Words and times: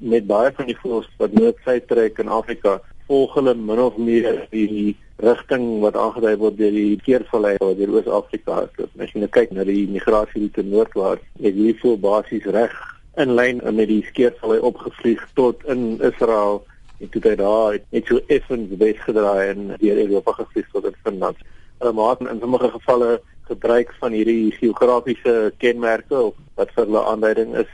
met 0.00 0.26
baie 0.26 0.52
van 0.56 0.68
die 0.70 0.78
voëls 0.78 1.08
wat 1.18 1.34
noord-suid 1.36 1.88
trek 1.88 2.18
in 2.22 2.32
Afrika, 2.32 2.78
volg 3.08 3.34
hulle 3.38 3.54
min 3.56 3.80
of 3.80 3.96
meer 3.96 4.44
die 4.52 4.96
rigting 5.24 5.80
wat 5.82 5.96
aangedui 5.96 6.34
word 6.38 6.58
deur 6.58 6.74
die 6.74 6.98
keervallei 7.02 7.56
wat 7.62 7.78
deur 7.80 7.96
Oos-Afrika 7.96 8.60
is. 8.66 8.90
As 9.00 9.14
jy 9.14 9.24
nou 9.24 9.30
kyk 9.34 9.54
na 9.56 9.64
die 9.66 9.86
migrasie 9.90 10.44
roete 10.44 10.64
noordwaarts, 10.66 11.24
het 11.40 11.54
hierdie 11.54 11.78
voël 11.80 11.98
basies 12.04 12.46
reg 12.54 12.74
in 13.18 13.34
lyn 13.34 13.62
met 13.74 13.90
die 13.90 14.02
keervallei 14.14 14.60
opgevlieg 14.70 15.24
tot 15.38 15.64
in 15.72 15.96
Israel 16.06 16.62
en 16.98 17.10
toe 17.14 17.22
hy 17.24 17.34
daar 17.38 17.78
net 17.94 18.10
so 18.10 18.20
effens 18.34 18.76
weggedraai 18.78 19.48
en 19.48 19.66
deur 19.80 20.04
Europa 20.04 20.36
gevlieg 20.38 20.70
tot 20.74 20.86
in 20.90 21.00
Finland. 21.06 21.42
Hulle 21.78 21.94
maak 21.94 22.22
in 22.22 22.40
sommige 22.42 22.70
gevalle 22.74 23.10
gebruik 23.50 23.94
van 24.00 24.14
hierdie 24.14 24.52
geografiese 24.58 25.52
kenmerke 25.62 26.28
wat 26.58 26.72
vir 26.74 26.84
hulle 26.84 27.04
aanduiding 27.10 27.54
is 27.62 27.70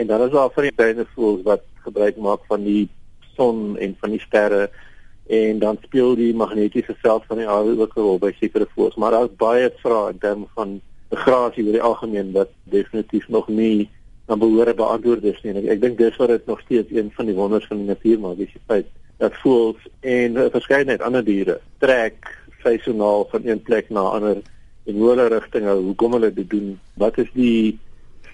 en 0.00 0.06
dan 0.06 0.26
is 0.26 0.32
daar 0.34 0.52
vir 0.54 0.68
die 0.68 0.76
dinosourus 0.80 1.44
wat 1.48 1.66
gebruik 1.84 2.16
maak 2.16 2.46
van 2.48 2.64
die 2.64 2.88
son 3.36 3.76
en 3.78 3.96
van 4.00 4.16
die 4.16 4.22
sterre 4.24 4.68
en 5.30 5.58
dan 5.62 5.78
speel 5.86 6.16
die 6.18 6.32
magnetiese 6.34 6.96
veld 7.02 7.26
van 7.28 7.42
die 7.42 7.48
aarde 7.48 7.76
ook 7.78 7.96
'n 7.96 8.06
rol 8.06 8.18
by 8.18 8.32
sekere 8.40 8.66
voëls 8.74 8.96
maar 8.96 9.16
daar 9.16 9.28
is 9.28 9.42
baie 9.46 9.70
vrae 9.82 10.12
in 10.12 10.18
terme 10.18 10.46
van 10.54 10.80
migrasie 11.10 11.64
oor 11.66 11.76
die 11.78 11.88
algemeen 11.90 12.32
wat 12.32 12.50
definitief 12.64 13.28
nog 13.28 13.48
nie 13.48 13.88
dan 14.30 14.38
behoore 14.38 14.74
beantwoord 14.74 15.24
is 15.26 15.42
nie. 15.42 15.56
Ek, 15.58 15.64
ek 15.74 15.80
dink 15.82 15.98
dis 15.98 16.18
wat 16.22 16.30
dit 16.30 16.46
nog 16.46 16.60
steeds 16.62 16.92
een 16.94 17.10
van 17.16 17.26
die 17.26 17.34
wonders 17.34 17.66
van 17.66 17.80
die 17.82 17.88
natuur 17.90 18.20
maak, 18.22 18.36
dis 18.38 18.52
die 18.54 18.62
feit 18.70 18.86
dat 19.18 19.34
voëls 19.42 19.88
en 20.06 20.38
'n 20.38 20.52
verskeidenheid 20.54 21.02
ander 21.02 21.24
diere 21.24 21.58
trek 21.82 22.30
seisoonaal 22.62 23.26
van 23.32 23.42
een 23.44 23.62
plek 23.62 23.90
na 23.90 24.00
ander 24.00 24.38
en 24.86 24.94
hoe 24.94 25.08
hulle 25.08 25.26
rigtinge, 25.34 25.74
hoekom 25.74 26.12
hulle 26.12 26.30
dit 26.34 26.50
doen, 26.50 26.78
wat 26.94 27.18
is 27.18 27.30
die 27.34 27.78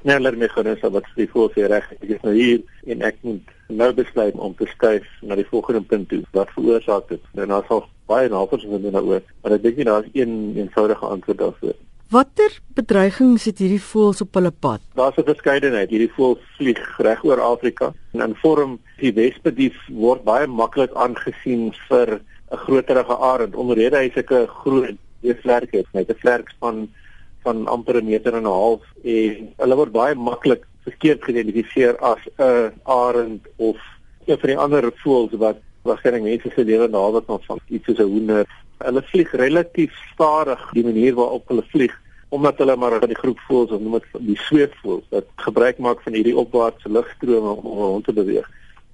sneller 0.06 0.37
meganisme 0.38 0.92
wat 0.95 1.06
vir 1.10 1.24
die 1.24 1.30
voël 1.33 1.48
se 1.55 1.66
reg 1.70 1.87
is 1.98 2.23
nou 2.23 2.34
hier 2.37 2.60
en 2.92 3.02
ek 3.09 3.16
moet 3.27 3.48
nou 3.80 3.88
besluit 3.96 4.37
om 4.38 4.52
te 4.55 4.69
skuif 4.70 5.06
na 5.27 5.34
die 5.34 5.46
volgende 5.51 5.82
punt 5.91 6.06
toe. 6.12 6.20
Wat 6.37 6.52
veroorsaak 6.55 7.09
dit? 7.10 7.23
En 7.35 7.51
daar 7.51 7.66
sal 7.66 7.82
baie 8.07 8.30
navorsing 8.30 8.76
doen 8.85 8.95
daaroor, 8.95 9.24
maar 9.43 9.57
ek 9.57 9.65
dink 9.65 9.80
nie 9.80 9.88
daar 9.88 10.07
is 10.07 10.15
een 10.15 10.37
eenvoudige 10.54 11.10
antwoord 11.10 11.40
daarvoor. 11.43 11.74
Watter 12.15 12.52
bedreigings 12.79 13.48
het 13.51 13.59
hierdie 13.59 13.82
voëls 13.82 14.23
op 14.23 14.38
hulle 14.38 14.52
pad? 14.54 14.85
Daar's 14.95 15.18
'n 15.18 15.26
verskeidenheid. 15.26 15.90
Hierdie 15.90 16.13
voëls 16.15 16.45
vlieg 16.59 16.85
reg 17.02 17.24
oor 17.24 17.43
Afrika 17.43 17.93
en 18.15 18.20
in 18.20 18.37
vorm 18.43 18.79
die 19.02 19.13
wespedief 19.13 19.74
word 19.91 20.23
baie 20.23 20.46
maklik 20.46 20.95
aangesien 20.95 21.74
vir 21.88 22.20
'n 22.52 22.63
groterige 22.66 23.16
arend 23.18 23.57
omrede 23.57 23.98
hy 23.98 24.10
sulke 24.15 24.46
groot 24.46 24.95
vlerke 25.43 25.76
het, 25.76 25.87
met 25.93 26.09
'n 26.09 26.20
vlerkspan 26.23 26.74
van 26.76 26.88
amper 27.47 28.01
'n 28.01 28.07
meter 28.07 28.35
en 28.35 28.43
'n 28.43 28.55
half 28.61 28.83
en 29.05 29.52
hulle 29.57 29.77
word 29.77 29.93
baie 29.93 30.15
maklik 30.15 30.66
verkeerd 30.87 31.25
geïdentifiseer 31.25 31.97
as 31.99 32.23
'n 32.38 32.73
arend 32.85 33.43
of 33.57 33.79
een 34.27 34.38
van 34.38 34.49
die 34.49 34.59
ander 34.59 34.93
voëls 35.03 35.35
wat 35.38 35.59
waarskynlik 35.83 36.23
mense 36.23 36.51
se 36.55 36.65
lewe 36.65 36.88
naby 36.88 37.21
kan 37.27 37.41
van 37.47 37.61
iets 37.69 37.85
soos 37.87 37.99
'n 37.99 38.13
hoender. 38.15 38.47
Hulle 38.79 39.03
vlieg 39.03 39.30
relatief 39.33 39.93
stadig 40.13 40.71
die 40.73 40.85
manier 40.85 41.15
waarop 41.15 41.49
hulle 41.49 41.65
vlieg 41.75 41.95
omdat 42.29 42.59
hulle 42.59 42.77
maar 42.77 42.99
van 42.99 43.09
die 43.09 43.23
groep 43.23 43.38
voëls 43.49 43.71
of 43.71 43.81
noem 43.81 43.93
dit 43.93 44.07
die 44.33 44.41
sweefvoëls 44.49 45.07
wat 45.10 45.27
gebruik 45.37 45.79
maak 45.79 46.01
van 46.03 46.13
hierdie 46.13 46.37
opwaartse 46.37 46.88
lugstrome 46.88 47.51
om 47.51 47.79
rond 47.79 48.05
te 48.05 48.13
beweeg 48.13 48.49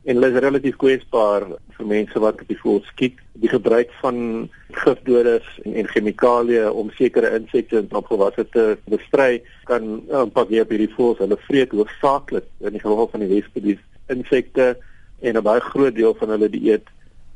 en 0.05 0.19
hulle 0.19 0.31
is 0.33 0.41
relatief 0.42 0.77
kwesbaar 0.83 1.45
vir 1.77 1.86
mense 1.86 2.22
wat 2.22 2.41
op 2.42 2.48
die 2.50 2.58
voël 2.58 2.81
skiet. 2.89 3.20
Die 3.42 3.50
gebruik 3.50 3.92
van 4.00 4.48
gifdoders 4.83 5.47
en, 5.62 5.77
en 5.83 5.91
chemikalieë 5.92 6.70
om 6.70 6.91
sekere 6.98 7.31
insekte 7.39 7.78
en 7.78 7.94
opgewasse 8.00 8.44
te 8.55 8.64
bestry 8.91 9.42
kan 9.70 10.00
impak 10.22 10.50
hê 10.50 10.64
op 10.64 10.75
hierdie 10.75 10.91
voëls. 10.97 11.22
Hulle 11.22 11.39
vreet 11.47 11.77
hoofsaaklik 11.77 12.48
in 12.67 12.78
die 12.78 12.83
geval 12.83 13.11
van 13.14 13.25
die 13.25 13.31
wespedief 13.31 13.83
insekte 14.11 14.75
en 15.22 15.39
'n 15.39 15.47
baie 15.47 15.62
groot 15.70 15.94
deel 15.94 16.14
van 16.19 16.34
hulle 16.34 16.50
dieet 16.50 16.87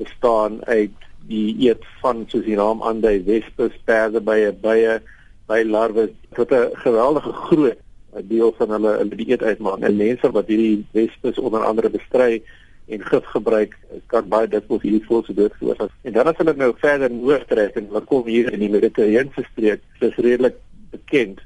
bestaan 0.03 0.65
uit 0.67 1.07
die 1.27 1.55
eet 1.69 1.83
van 2.03 2.25
soos 2.31 2.45
die 2.45 2.59
naam 2.59 2.83
aandui 2.83 3.23
wespe, 3.27 3.71
perde, 3.85 4.21
bye, 4.21 4.53
bye, 4.53 5.01
by 5.47 5.63
larwes 5.63 6.11
tot 6.35 6.51
'n 6.53 6.71
geweldige 6.83 7.33
groot 7.33 7.79
'n 8.17 8.27
deel 8.29 8.55
van 8.59 8.71
hulle 8.71 9.09
die 9.09 9.25
dieet 9.25 9.43
uitmaak. 9.43 9.81
En 9.81 9.97
mense 9.97 10.31
wat 10.31 10.47
hierdie 10.47 10.87
wespes 10.93 11.39
onder 11.39 11.65
andere 11.65 11.91
bestry 11.91 12.43
en 12.87 13.03
gif 13.03 13.25
gebruik, 13.35 13.75
kan 14.13 14.29
baie 14.31 14.49
dikwels 14.51 14.85
hierdie 14.87 15.03
voëls 15.09 15.33
dood 15.35 15.55
veroorsaak. 15.59 15.95
En 16.07 16.15
dan 16.15 16.31
as 16.31 16.39
hulle 16.39 16.55
nou 16.55 16.71
verder 16.83 17.11
noord 17.11 17.49
trek 17.51 17.79
en 17.81 17.89
hulle 17.91 18.05
kom 18.07 18.29
hier 18.31 18.53
in 18.53 18.63
die 18.63 18.71
Mediterrane 18.71 19.47
streek, 19.51 19.83
is 20.01 20.21
redelik 20.23 20.61
bekend 20.93 21.43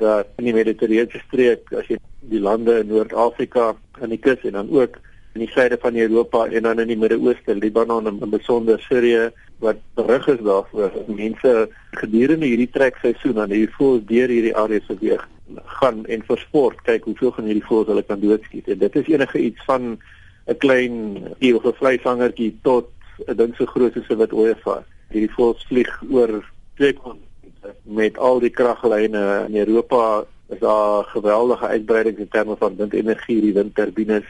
dat 0.00 0.30
in 0.40 0.48
die 0.48 0.56
Mediterrane 0.56 1.22
streek, 1.26 1.68
as 1.76 1.90
jy 1.90 2.00
die 2.32 2.40
lande 2.40 2.80
in 2.80 2.88
Noord-Afrika 2.92 3.74
aan 4.00 4.12
die 4.14 4.20
kus 4.20 4.40
en 4.48 4.56
dan 4.56 4.72
ook 4.72 4.96
in 5.34 5.44
die 5.44 5.50
suide 5.52 5.76
van 5.80 5.96
Europa 5.96 6.46
en 6.48 6.62
dan 6.66 6.80
in 6.82 6.90
die 6.90 6.98
Midde-Ooste, 6.98 7.54
Libanon 7.54 8.08
en 8.08 8.18
in 8.24 8.32
besonder 8.32 8.80
Sirië 8.88 9.28
wat 9.60 9.78
berig 9.94 10.26
is 10.32 10.40
daarvoor 10.42 10.90
dat 10.94 11.12
mense 11.12 11.52
gedurende 12.00 12.48
hierdie 12.48 12.70
trekseisoen 12.72 13.38
aan 13.38 13.52
hierdie 13.52 13.74
voëls 13.76 14.06
deur 14.08 14.32
hierdie 14.32 14.56
areas 14.56 14.88
beweeg 14.88 15.26
gaan 15.80 16.04
en 16.06 16.24
vir 16.26 16.40
sport 16.40 16.80
kyk 16.86 17.06
hoeveel 17.08 17.34
van 17.36 17.48
hierdie 17.50 17.66
voëls 17.66 17.90
hulle 17.92 18.06
kan 18.06 18.20
doodskiet. 18.22 18.68
En 18.68 18.78
dit 18.78 18.96
is 19.02 19.12
enige 19.12 19.38
iets 19.50 19.68
van 19.68 19.92
'n 20.50 20.58
klein 20.58 20.94
dier 21.38 21.56
of 21.56 21.64
'n 21.64 21.78
vleishangertjie 21.80 22.58
tot 22.62 22.90
'n 23.28 23.36
ding 23.36 23.54
so 23.54 23.66
groot 23.66 23.92
soos 23.94 24.10
'n 24.10 24.18
wit 24.22 24.32
ooievaar. 24.32 24.84
Hierdie 25.12 25.34
voëls 25.36 25.66
vlieg 25.70 25.92
oor 26.10 26.30
twee 26.76 26.92
kontinente 26.92 27.74
met 27.84 28.18
al 28.18 28.40
die 28.40 28.50
kraglyne 28.50 29.24
in 29.48 29.56
Europa 29.56 30.24
is 30.48 30.58
daar 30.58 31.04
geweldige 31.04 31.66
uitbreiding 31.66 32.18
in 32.18 32.28
terme 32.28 32.56
van 32.56 32.76
windenergie, 32.76 33.40
die 33.40 33.52
windturbines 33.52 34.26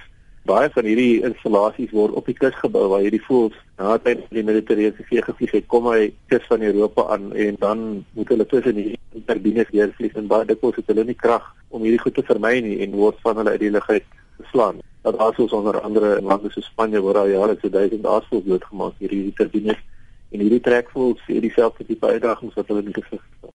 baie 0.49 0.71
van 0.73 0.85
hierdie 0.89 1.23
installasies 1.29 1.93
word 1.93 2.17
op 2.17 2.27
die 2.27 2.35
kus 2.35 2.57
gebou 2.63 2.87
waar 2.89 3.05
hierdie 3.05 3.23
voëls 3.27 3.57
na 3.79 3.97
tyd 4.05 4.23
die 4.35 4.45
Mediterrane 4.45 5.07
see 5.09 5.23
gevlieg 5.23 5.53
het 5.57 5.67
kom 5.73 5.89
hy 5.93 6.11
kus 6.33 6.47
van 6.49 6.65
Europa 6.65 7.07
aan 7.15 7.31
en 7.47 7.59
dan 7.61 7.83
moet 8.17 8.33
hulle 8.33 8.47
tussen 8.47 8.79
die 8.81 8.99
turbines 9.29 9.73
weer 9.73 9.93
vlieg 9.99 10.17
en 10.17 10.31
baie 10.33 10.49
dikwels 10.49 10.81
het 10.81 10.89
hulle 10.93 11.05
nie 11.05 11.19
krag 11.25 11.45
om 11.69 11.85
hierdie 11.85 12.01
goed 12.01 12.17
te 12.17 12.25
vermy 12.33 12.57
nie 12.65 12.79
en 12.85 12.97
word 12.97 13.21
van 13.25 13.41
hulle 13.41 13.57
uit 13.57 13.67
die 13.67 13.75
lug 13.77 13.91
uit 13.91 14.09
geslaan. 14.41 14.81
Dat 15.03 15.19
asoos 15.19 15.53
onder 15.53 15.81
andere 15.81 16.17
in 16.19 16.25
lande 16.25 16.51
soos 16.51 16.65
Spanje 16.65 17.01
waar 17.01 17.29
jare 17.29 17.57
se 17.61 17.71
duisend 17.71 18.07
aasvoëls 18.07 18.45
doodgemaak 18.45 18.99
hierdie 18.99 19.33
turbines 19.33 19.81
en 20.31 20.41
hierdie 20.41 20.61
trekvoëls 20.61 21.23
vir 21.27 21.41
dieselfde 21.41 21.87
tipe 21.87 22.07
uitdagings 22.07 22.55
wat 22.55 22.69
hulle 22.69 22.85
in 22.85 22.95
gesig 22.95 23.23
het. 23.23 23.50